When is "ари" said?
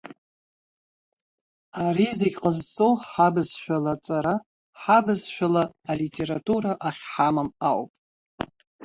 1.85-2.07